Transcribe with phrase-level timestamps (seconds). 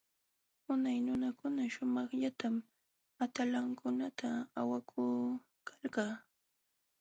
[0.71, 2.55] Unay nunakuna sumaqllatam
[3.23, 6.05] atalankunata awakulkalqa.